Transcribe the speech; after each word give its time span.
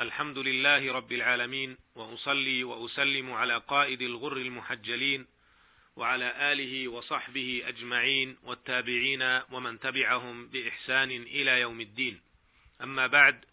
الحمد 0.00 0.38
لله 0.38 0.92
رب 0.92 1.12
العالمين 1.12 1.76
وأصلي 1.94 2.64
وأسلم 2.64 3.32
على 3.32 3.56
قائد 3.56 4.02
الغر 4.02 4.36
المحجلين 4.36 5.26
وعلى 5.96 6.52
آله 6.52 6.88
وصحبه 6.88 7.62
أجمعين 7.66 8.36
والتابعين 8.44 9.40
ومن 9.50 9.80
تبعهم 9.80 10.48
بإحسان 10.48 11.10
إلى 11.10 11.60
يوم 11.60 11.80
الدين. 11.80 12.20
أما 12.82 13.06
بعد 13.06 13.44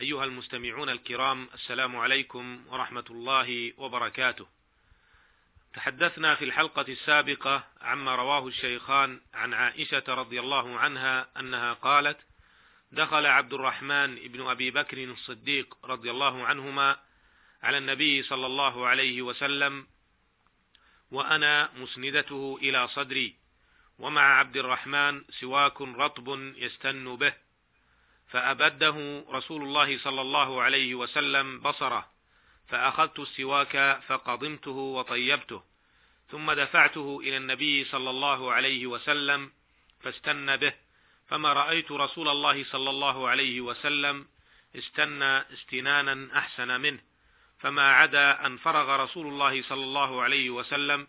أيها 0.00 0.24
المستمعون 0.24 0.88
الكرام 0.88 1.48
السلام 1.54 1.96
عليكم 1.96 2.64
ورحمة 2.68 3.04
الله 3.10 3.72
وبركاته. 3.78 4.46
تحدثنا 5.74 6.34
في 6.34 6.44
الحلقة 6.44 6.86
السابقة 6.88 7.64
عما 7.80 8.14
رواه 8.14 8.46
الشيخان 8.46 9.20
عن 9.34 9.54
عائشة 9.54 10.04
رضي 10.08 10.40
الله 10.40 10.78
عنها 10.78 11.28
أنها 11.40 11.72
قالت 11.72 12.18
دخل 12.92 13.26
عبد 13.26 13.54
الرحمن 13.54 14.14
بن 14.14 14.46
أبي 14.46 14.70
بكر 14.70 15.04
الصديق 15.04 15.76
رضي 15.84 16.10
الله 16.10 16.44
عنهما 16.46 16.98
على 17.62 17.78
النبي 17.78 18.22
صلى 18.22 18.46
الله 18.46 18.86
عليه 18.86 19.22
وسلم 19.22 19.86
وأنا 21.10 21.70
مسندته 21.76 22.58
إلى 22.62 22.88
صدري 22.88 23.36
ومع 23.98 24.38
عبد 24.38 24.56
الرحمن 24.56 25.24
سواك 25.30 25.80
رطب 25.80 26.28
يستن 26.56 27.16
به 27.16 27.34
فأبده 28.28 29.24
رسول 29.28 29.62
الله 29.62 29.98
صلى 29.98 30.20
الله 30.20 30.62
عليه 30.62 30.94
وسلم 30.94 31.60
بصره 31.60 32.10
فأخذت 32.68 33.18
السواك 33.18 34.00
فقضمته 34.06 34.70
وطيبته 34.70 35.62
ثم 36.30 36.52
دفعته 36.52 37.20
إلى 37.20 37.36
النبي 37.36 37.84
صلى 37.84 38.10
الله 38.10 38.52
عليه 38.52 38.86
وسلم 38.86 39.52
فاستن 40.00 40.56
به. 40.56 40.85
فما 41.28 41.52
رأيت 41.52 41.92
رسول 41.92 42.28
الله 42.28 42.64
صلى 42.64 42.90
الله 42.90 43.28
عليه 43.28 43.60
وسلم 43.60 44.26
استنى 44.76 45.38
استنانا 45.38 46.38
أحسن 46.38 46.80
منه 46.80 47.00
فما 47.58 47.92
عدا 47.92 48.46
أن 48.46 48.56
فرغ 48.56 49.04
رسول 49.04 49.26
الله 49.26 49.62
صلى 49.62 49.84
الله 49.84 50.22
عليه 50.22 50.50
وسلم 50.50 51.06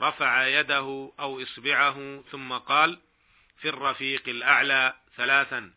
رفع 0.00 0.46
يده 0.46 1.12
أو 1.20 1.42
إصبعه 1.42 2.22
ثم 2.30 2.52
قال 2.52 2.98
في 3.58 3.68
الرفيق 3.68 4.28
الأعلى 4.28 4.94
ثلاثا. 5.16 5.72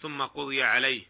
ثم 0.00 0.22
قضي 0.22 0.62
عليه 0.62 1.06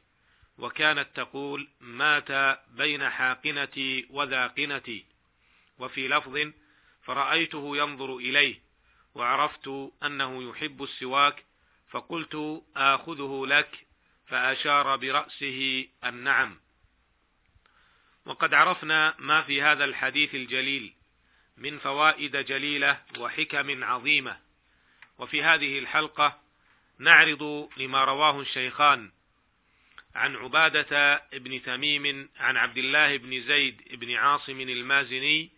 وكانت 0.59 1.09
تقول 1.15 1.69
مات 1.81 2.59
بين 2.71 3.11
حاقنتي 3.11 4.07
وذاقنتي. 4.11 5.05
وفي 5.79 6.09
لفظ 6.09 6.53
فرأيته 7.03 7.77
ينظر 7.77 8.17
إليه 8.17 8.61
وعرفت 9.15 9.91
أنه 10.03 10.51
يحب 10.51 10.83
السواك 10.83 11.45
فقلت 11.91 12.63
آخذه 12.77 13.47
لك 13.47 13.87
فأشار 14.27 14.97
برأسه 14.97 15.89
النعم. 16.05 16.61
وقد 18.27 18.55
عرفنا 18.55 19.15
ما 19.19 19.43
في 19.43 19.63
هذا 19.63 19.85
الحديث 19.85 20.35
الجليل 20.35 20.93
من 21.57 21.79
فوائد 21.79 22.37
جليلة 22.37 23.01
وحكم 23.19 23.85
عظيمة. 23.85 24.39
وفي 25.19 25.43
هذه 25.43 25.79
الحلقة 25.79 26.41
نعرض 26.99 27.69
لما 27.77 28.05
رواه 28.05 28.41
الشيخان 28.41 29.11
عن 30.15 30.37
عبادة 30.37 31.23
ابن 31.33 31.63
تميم 31.63 32.29
عن 32.37 32.57
عبد 32.57 32.79
الله 32.79 33.17
بن 33.17 33.43
زيد 33.43 33.83
بن 33.93 34.15
عاصم 34.15 34.61
المازني 34.61 35.51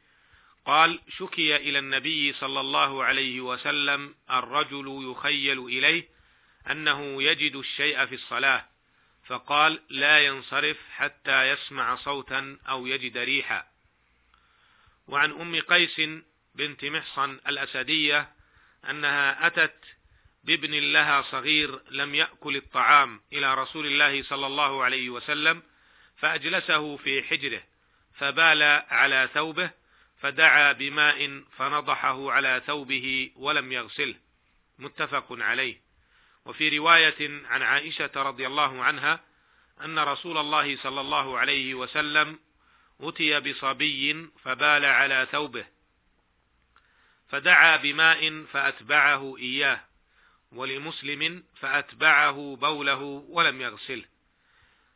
قال 0.67 1.01
شكي 1.19 1.57
إلى 1.57 1.79
النبي 1.79 2.33
صلى 2.33 2.61
الله 2.61 3.05
عليه 3.05 3.41
وسلم 3.41 4.15
الرجل 4.31 5.11
يخيل 5.11 5.59
إليه 5.59 6.09
أنه 6.71 7.23
يجد 7.23 7.57
الشيء 7.57 8.07
في 8.07 8.15
الصلاة 8.15 8.65
فقال 9.27 9.83
لا 9.91 10.19
ينصرف 10.21 10.77
حتى 10.91 11.51
يسمع 11.51 11.97
صوتا 11.97 12.59
أو 12.69 12.87
يجد 12.87 13.19
ريحا. 13.19 13.67
وعن 15.09 15.31
أم 15.31 15.61
قيس 15.61 16.01
بنت 16.55 16.85
محصن 16.85 17.41
الأسدية 17.49 18.29
أنها 18.91 19.47
أتت 19.47 19.85
بابن 20.45 20.75
لها 20.93 21.23
صغير 21.23 21.81
لم 21.91 22.15
يأكل 22.15 22.57
الطعام 22.57 23.21
إلى 23.33 23.55
رسول 23.55 23.87
الله 23.87 24.23
صلى 24.23 24.47
الله 24.47 24.85
عليه 24.85 25.11
وسلم 25.11 25.63
فأجلسه 26.17 26.97
في 26.97 27.23
حجره 27.23 27.63
فبال 28.15 28.63
على 28.89 29.29
ثوبه 29.35 29.71
فدعا 30.21 30.73
بماء 30.73 31.43
فنضحه 31.57 32.33
على 32.33 32.63
ثوبه 32.67 33.31
ولم 33.37 33.73
يغسله. 33.73 34.15
متفق 34.79 35.27
عليه. 35.31 35.81
وفي 36.45 36.79
رواية 36.79 37.47
عن 37.47 37.63
عائشة 37.63 38.11
رضي 38.17 38.47
الله 38.47 38.83
عنها 38.85 39.21
أن 39.85 39.99
رسول 39.99 40.39
الله 40.39 40.77
صلى 40.77 41.01
الله 41.01 41.39
عليه 41.39 41.75
وسلم 41.75 42.39
أتي 43.01 43.41
بصبي 43.41 44.31
فبال 44.43 44.85
على 44.85 45.29
ثوبه 45.33 45.67
فدعا 47.29 47.77
بماء 47.77 48.45
فأتبعه 48.45 49.37
إياه 49.39 49.81
ولمسلم 50.53 51.45
فأتبعه 51.61 52.57
بوله 52.61 53.03
ولم 53.29 53.61
يغسله. 53.61 54.05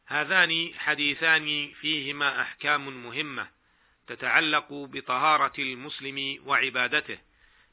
هذان 0.06 0.74
حديثان 0.78 1.72
فيهما 1.80 2.42
أحكام 2.42 3.04
مهمة 3.04 3.48
تتعلق 4.06 4.66
بطهارة 4.72 5.52
المسلم 5.58 6.42
وعبادته 6.46 7.18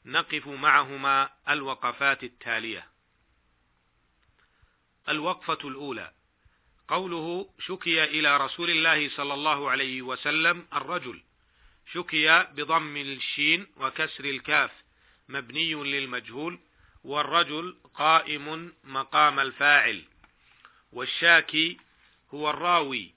نقف 0.04 0.48
معهما 0.48 1.30
الوقفات 1.48 2.24
التالية. 2.24 2.91
الوقفة 5.08 5.68
الأولى. 5.68 6.12
قوله 6.88 7.48
شكي 7.58 8.04
إلى 8.04 8.36
رسول 8.36 8.70
الله 8.70 9.08
صلى 9.08 9.34
الله 9.34 9.70
عليه 9.70 10.02
وسلم 10.02 10.66
الرجل. 10.72 11.22
شكي 11.92 12.42
بضم 12.42 12.96
الشين 12.96 13.66
وكسر 13.76 14.24
الكاف 14.24 14.70
مبني 15.28 15.74
للمجهول 15.74 16.58
والرجل 17.04 17.76
قائم 17.94 18.72
مقام 18.84 19.40
الفاعل. 19.40 20.02
والشاكي 20.92 21.78
هو 22.34 22.50
الراوي 22.50 23.14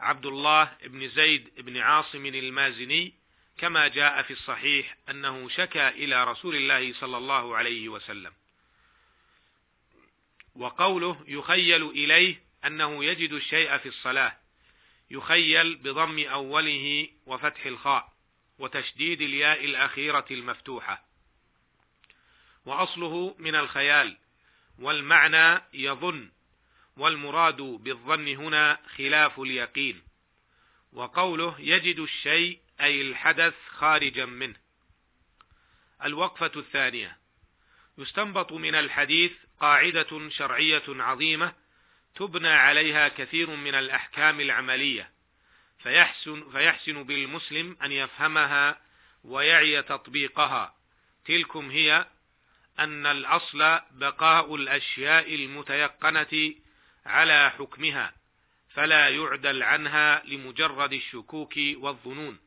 عبد 0.00 0.26
الله 0.26 0.76
بن 0.84 1.08
زيد 1.08 1.48
بن 1.58 1.76
عاصم 1.76 2.26
المازني 2.26 3.14
كما 3.58 3.88
جاء 3.88 4.22
في 4.22 4.32
الصحيح 4.32 4.96
أنه 5.10 5.48
شكى 5.48 5.88
إلى 5.88 6.24
رسول 6.24 6.56
الله 6.56 6.92
صلى 6.92 7.16
الله 7.16 7.56
عليه 7.56 7.88
وسلم. 7.88 8.32
وقوله 10.54 11.24
يخيل 11.28 11.82
إليه 11.90 12.42
أنه 12.64 13.04
يجد 13.04 13.32
الشيء 13.32 13.78
في 13.78 13.88
الصلاة. 13.88 14.36
يخيل 15.10 15.76
بضم 15.76 16.26
أوله 16.28 17.08
وفتح 17.26 17.66
الخاء 17.66 18.12
وتشديد 18.58 19.20
الياء 19.20 19.64
الأخيرة 19.64 20.26
المفتوحة. 20.30 21.04
وأصله 22.64 23.34
من 23.38 23.54
الخيال 23.54 24.16
والمعنى 24.78 25.62
يظن 25.72 26.30
والمراد 26.96 27.62
بالظن 27.62 28.28
هنا 28.28 28.78
خلاف 28.96 29.40
اليقين. 29.40 30.02
وقوله 30.92 31.56
يجد 31.58 31.98
الشيء 31.98 32.60
أي 32.80 33.00
الحدث 33.00 33.54
خارجا 33.70 34.24
منه. 34.24 34.56
الوقفة 36.04 36.52
الثانية 36.56 37.18
يستنبط 38.00 38.52
من 38.52 38.74
الحديث 38.74 39.32
قاعدة 39.60 40.30
شرعية 40.30 40.82
عظيمة 40.88 41.52
تبنى 42.14 42.48
عليها 42.48 43.08
كثير 43.08 43.50
من 43.50 43.74
الأحكام 43.74 44.40
العملية 44.40 45.10
فيحسن, 45.82 46.50
فيحسن 46.52 47.02
بالمسلم 47.02 47.76
أن 47.82 47.92
يفهمها 47.92 48.80
ويعي 49.24 49.82
تطبيقها. 49.82 50.74
تلكم 51.24 51.70
هي 51.70 52.06
أن 52.78 53.06
الأصل 53.06 53.80
بقاء 53.90 54.54
الأشياء 54.54 55.34
المتيقنة 55.34 56.54
على 57.06 57.50
حكمها 57.50 58.14
فلا 58.74 59.08
يعدل 59.08 59.62
عنها 59.62 60.22
لمجرد 60.24 60.92
الشكوك 60.92 61.54
والظنون 61.56 62.38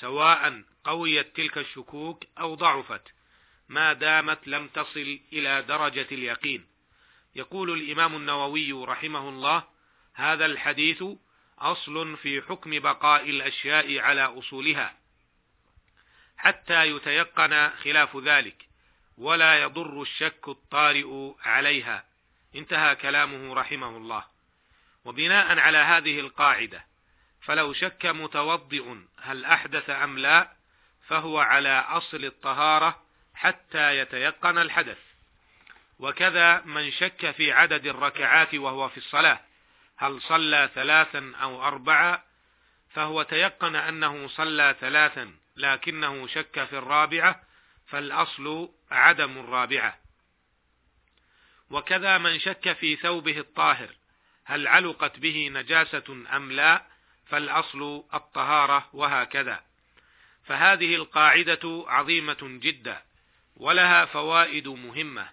سواء 0.00 0.62
قويت 0.84 1.36
تلك 1.36 1.58
الشكوك 1.58 2.24
أو 2.38 2.54
ضعفت. 2.54 3.02
ما 3.72 3.92
دامت 3.92 4.48
لم 4.48 4.68
تصل 4.68 5.20
إلى 5.32 5.62
درجة 5.62 6.06
اليقين. 6.12 6.66
يقول 7.34 7.70
الإمام 7.70 8.16
النووي 8.16 8.72
رحمه 8.72 9.28
الله 9.28 9.64
هذا 10.14 10.46
الحديث 10.46 11.04
أصل 11.58 12.16
في 12.16 12.42
حكم 12.42 12.78
بقاء 12.78 13.30
الأشياء 13.30 13.98
على 13.98 14.22
أصولها 14.22 14.96
حتى 16.36 16.84
يتيقن 16.84 17.70
خلاف 17.70 18.16
ذلك 18.16 18.68
ولا 19.18 19.62
يضر 19.62 20.02
الشك 20.02 20.48
الطارئ 20.48 21.32
عليها. 21.44 22.04
انتهى 22.54 22.96
كلامه 22.96 23.54
رحمه 23.54 23.96
الله. 23.96 24.24
وبناء 25.04 25.58
على 25.58 25.78
هذه 25.78 26.20
القاعدة 26.20 26.84
فلو 27.40 27.72
شك 27.72 28.06
متوضئ 28.06 28.96
هل 29.18 29.44
أحدث 29.44 29.90
أم 29.90 30.18
لا 30.18 30.52
فهو 31.06 31.38
على 31.38 31.84
أصل 31.88 32.24
الطهارة 32.24 33.02
حتى 33.34 33.98
يتيقن 33.98 34.58
الحدث. 34.58 34.98
وكذا 35.98 36.60
من 36.60 36.90
شك 36.90 37.30
في 37.30 37.52
عدد 37.52 37.86
الركعات 37.86 38.54
وهو 38.54 38.88
في 38.88 38.96
الصلاة 38.96 39.40
هل 39.96 40.22
صلى 40.22 40.70
ثلاثا 40.74 41.32
أو 41.42 41.64
أربعة 41.64 42.24
فهو 42.90 43.22
تيقن 43.22 43.76
أنه 43.76 44.28
صلى 44.28 44.76
ثلاثا 44.80 45.34
لكنه 45.56 46.26
شك 46.26 46.64
في 46.64 46.78
الرابعة 46.78 47.42
فالأصل 47.86 48.70
عدم 48.90 49.38
الرابعة. 49.38 49.98
وكذا 51.70 52.18
من 52.18 52.38
شك 52.40 52.72
في 52.72 52.96
ثوبه 52.96 53.38
الطاهر 53.38 53.90
هل 54.44 54.66
علقت 54.66 55.18
به 55.18 55.48
نجاسة 55.52 56.24
أم 56.36 56.52
لا 56.52 56.82
فالأصل 57.26 58.04
الطهارة 58.14 58.88
وهكذا. 58.92 59.60
فهذه 60.44 60.94
القاعدة 60.94 61.84
عظيمة 61.88 62.38
جدا. 62.42 63.02
ولها 63.62 64.04
فوائد 64.04 64.68
مهمة 64.68 65.28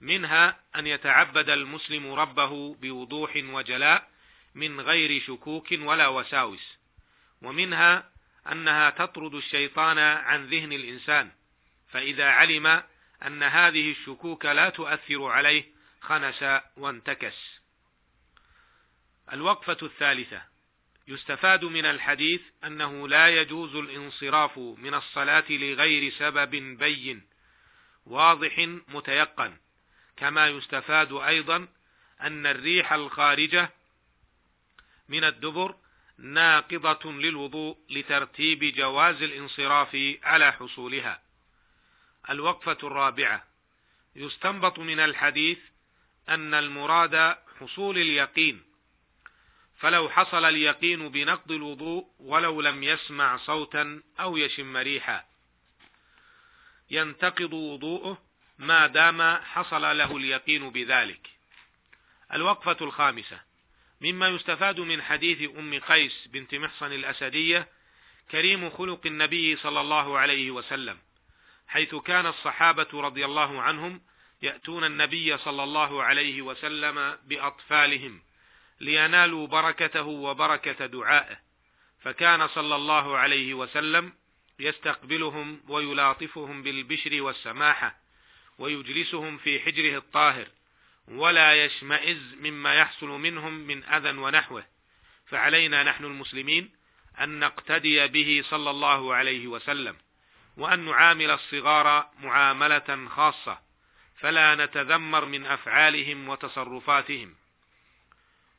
منها 0.00 0.60
أن 0.76 0.86
يتعبد 0.86 1.50
المسلم 1.50 2.12
ربه 2.12 2.74
بوضوح 2.74 3.36
وجلاء 3.36 4.08
من 4.54 4.80
غير 4.80 5.22
شكوك 5.22 5.68
ولا 5.72 6.08
وساوس 6.08 6.78
ومنها 7.42 8.10
أنها 8.52 8.90
تطرد 8.90 9.34
الشيطان 9.34 9.98
عن 9.98 10.46
ذهن 10.46 10.72
الإنسان 10.72 11.30
فإذا 11.88 12.24
علم 12.24 12.82
أن 13.22 13.42
هذه 13.42 13.90
الشكوك 13.90 14.46
لا 14.46 14.68
تؤثر 14.68 15.24
عليه 15.24 15.64
خنس 16.00 16.44
وانتكس. 16.76 17.60
الوقفة 19.32 19.78
الثالثة. 19.82 20.42
يستفاد 21.08 21.64
من 21.64 21.84
الحديث 21.84 22.40
أنه 22.64 23.08
لا 23.08 23.28
يجوز 23.28 23.74
الانصراف 23.76 24.58
من 24.58 24.94
الصلاة 24.94 25.44
لغير 25.50 26.12
سبب 26.12 26.50
بين 26.78 27.35
واضح 28.06 28.58
متيقن. 28.88 29.56
كما 30.16 30.48
يستفاد 30.48 31.12
أيضا 31.12 31.68
أن 32.20 32.46
الريح 32.46 32.92
الخارجة 32.92 33.70
من 35.08 35.24
الدبر 35.24 35.74
ناقضة 36.18 37.12
للوضوء 37.12 37.78
لترتيب 37.90 38.64
جواز 38.64 39.22
الانصراف 39.22 40.16
على 40.22 40.52
حصولها. 40.52 41.22
الوقفة 42.30 42.78
الرابعة. 42.82 43.44
يستنبط 44.16 44.78
من 44.78 45.00
الحديث 45.00 45.58
أن 46.28 46.54
المراد 46.54 47.36
حصول 47.60 47.98
اليقين، 47.98 48.62
فلو 49.78 50.08
حصل 50.08 50.44
اليقين 50.44 51.08
بنقض 51.08 51.52
الوضوء 51.52 52.06
ولو 52.18 52.60
لم 52.60 52.82
يسمع 52.82 53.36
صوتا 53.36 54.02
أو 54.20 54.36
يشم 54.36 54.76
ريحا، 54.76 55.24
ينتقض 56.90 57.52
وضوءه 57.52 58.22
ما 58.58 58.86
دام 58.86 59.36
حصل 59.36 59.82
له 59.98 60.16
اليقين 60.16 60.70
بذلك. 60.70 61.30
الوقفة 62.32 62.76
الخامسة 62.80 63.40
مما 64.00 64.28
يستفاد 64.28 64.80
من 64.80 65.02
حديث 65.02 65.50
أم 65.58 65.80
قيس 65.80 66.26
بنت 66.26 66.54
محصن 66.54 66.92
الأسدية 66.92 67.68
كريم 68.30 68.70
خلق 68.70 69.06
النبي 69.06 69.56
صلى 69.56 69.80
الله 69.80 70.18
عليه 70.18 70.50
وسلم 70.50 70.98
حيث 71.68 71.94
كان 71.94 72.26
الصحابة 72.26 72.88
رضي 72.94 73.24
الله 73.24 73.62
عنهم 73.62 74.00
يأتون 74.42 74.84
النبي 74.84 75.38
صلى 75.38 75.64
الله 75.64 76.02
عليه 76.02 76.42
وسلم 76.42 77.18
بأطفالهم 77.24 78.22
لينالوا 78.80 79.46
بركته 79.46 80.06
وبركة 80.06 80.86
دعائه 80.86 81.38
فكان 82.00 82.48
صلى 82.48 82.76
الله 82.76 83.16
عليه 83.16 83.54
وسلم 83.54 84.12
يستقبلهم 84.58 85.60
ويلاطفهم 85.68 86.62
بالبشر 86.62 87.22
والسماحة 87.22 87.96
ويجلسهم 88.58 89.38
في 89.38 89.60
حجره 89.60 89.98
الطاهر 89.98 90.48
ولا 91.08 91.64
يشمئز 91.64 92.34
مما 92.40 92.74
يحصل 92.74 93.08
منهم 93.08 93.52
من 93.52 93.84
أذى 93.84 94.10
ونحوه. 94.10 94.64
فعلينا 95.26 95.82
نحن 95.82 96.04
المسلمين 96.04 96.70
أن 97.20 97.38
نقتدي 97.38 98.06
به 98.06 98.42
صلى 98.48 98.70
الله 98.70 99.14
عليه 99.14 99.46
وسلم 99.46 99.96
وأن 100.56 100.84
نعامل 100.84 101.30
الصغار 101.30 102.10
معاملة 102.20 103.08
خاصة 103.08 103.58
فلا 104.18 104.54
نتذمر 104.54 105.24
من 105.24 105.46
أفعالهم 105.46 106.28
وتصرفاتهم. 106.28 107.34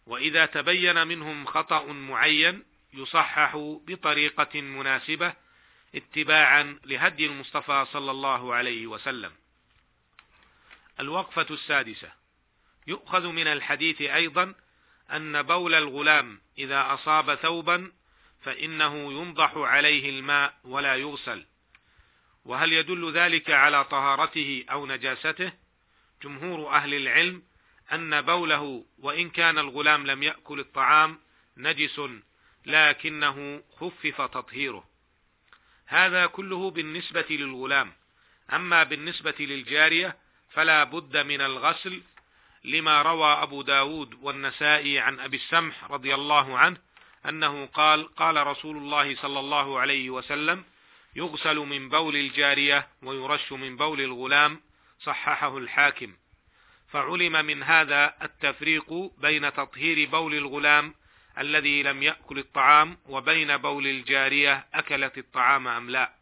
وإذا 0.05 0.45
تبين 0.45 1.07
منهم 1.07 1.45
خطأ 1.45 1.85
معين 1.85 2.63
يصحح 2.93 3.57
بطريقة 3.87 4.61
مناسبة 4.61 5.33
اتباعا 5.95 6.79
لهدي 6.85 7.25
المصطفى 7.25 7.85
صلى 7.91 8.11
الله 8.11 8.53
عليه 8.55 8.87
وسلم. 8.87 9.31
الوقفة 10.99 11.47
السادسة. 11.51 12.11
يؤخذ 12.87 13.27
من 13.27 13.47
الحديث 13.47 14.01
أيضا 14.01 14.55
أن 15.11 15.41
بول 15.41 15.73
الغلام 15.73 16.41
إذا 16.57 16.93
أصاب 16.93 17.35
ثوبا 17.35 17.91
فإنه 18.41 19.13
ينضح 19.13 19.57
عليه 19.57 20.09
الماء 20.09 20.53
ولا 20.63 20.95
يغسل. 20.95 21.45
وهل 22.45 22.73
يدل 22.73 23.11
ذلك 23.11 23.49
على 23.51 23.83
طهارته 23.83 24.65
أو 24.71 24.85
نجاسته؟ 24.85 25.51
جمهور 26.23 26.69
أهل 26.69 26.93
العلم 26.93 27.43
أن 27.93 28.21
بوله 28.21 28.85
وإن 28.99 29.29
كان 29.29 29.57
الغلام 29.57 30.07
لم 30.07 30.23
يأكل 30.23 30.59
الطعام 30.59 31.19
نجس 31.57 32.01
لكنه 32.65 33.63
خفف 33.79 34.21
تطهيره. 34.21 34.96
هذا 35.87 36.25
كله 36.25 36.71
بالنسبة 36.71 37.25
للغلام. 37.29 37.91
أما 38.53 38.83
بالنسبة 38.83 39.35
للجارية 39.39 40.17
فلا 40.49 40.83
بد 40.83 41.17
من 41.17 41.41
الغسل 41.41 42.01
لما 42.63 43.01
روى 43.01 43.33
أبو 43.33 43.61
داود 43.61 44.13
والنسائي 44.21 44.99
عن 44.99 45.19
أبي 45.19 45.37
السمح 45.37 45.91
رضي 45.91 46.15
الله 46.15 46.57
عنه 46.57 46.77
أنه 47.25 47.65
قال 47.65 48.15
قال 48.15 48.47
رسول 48.47 48.77
الله 48.77 49.15
صلى 49.15 49.39
الله 49.39 49.79
عليه 49.79 50.09
وسلم 50.09 50.63
يغسل 51.15 51.57
من 51.57 51.89
بول 51.89 52.15
الجارية 52.15 52.87
ويرش 53.03 53.51
من 53.51 53.77
بول 53.77 54.01
الغلام 54.01 54.61
صححه 55.03 55.57
الحاكم. 55.57 56.13
فعلم 56.91 57.45
من 57.45 57.63
هذا 57.63 58.13
التفريق 58.21 59.11
بين 59.17 59.53
تطهير 59.53 60.09
بول 60.09 60.35
الغلام 60.35 60.93
الذي 61.39 61.83
لم 61.83 62.03
يأكل 62.03 62.39
الطعام 62.39 62.97
وبين 63.05 63.57
بول 63.57 63.87
الجارية 63.87 64.65
أكلت 64.73 65.17
الطعام 65.17 65.67
أم 65.67 65.89
لا. 65.89 66.13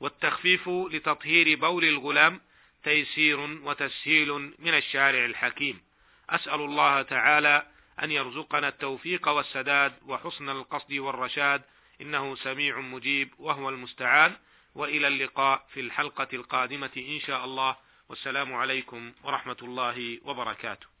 والتخفيف 0.00 0.68
لتطهير 0.68 1.58
بول 1.58 1.84
الغلام 1.84 2.40
تيسير 2.84 3.40
وتسهيل 3.40 4.32
من 4.58 4.74
الشارع 4.74 5.24
الحكيم. 5.24 5.80
أسأل 6.30 6.60
الله 6.60 7.02
تعالى 7.02 7.66
أن 8.02 8.10
يرزقنا 8.10 8.68
التوفيق 8.68 9.28
والسداد 9.28 9.94
وحسن 10.06 10.48
القصد 10.48 10.92
والرشاد. 10.92 11.62
إنه 12.00 12.36
سميع 12.36 12.80
مجيب 12.80 13.30
وهو 13.38 13.68
المستعان. 13.68 14.36
وإلى 14.74 15.08
اللقاء 15.08 15.66
في 15.72 15.80
الحلقة 15.80 16.28
القادمة 16.32 16.90
إن 16.96 17.20
شاء 17.20 17.44
الله. 17.44 17.76
والسلام 18.08 18.54
عليكم 18.54 19.12
ورحمة 19.24 19.56
الله 19.62 20.20
وبركاته. 20.24 20.93